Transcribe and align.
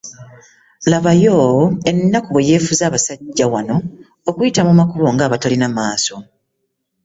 Labayo 0.91 1.37
ennaku 1.89 2.29
bwe 2.31 2.47
yeefuze 2.49 2.81
abasajja 2.85 3.45
wano, 3.53 3.75
okuyita 4.29 4.61
mu 4.67 4.73
makubo 4.79 5.07
ng’abatalina 5.11 5.67
maaso. 5.77 6.15